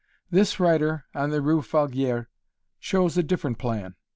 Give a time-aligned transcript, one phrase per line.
[0.31, 2.25] This writer on the rue Falguière
[2.79, 3.93] chose a different plan.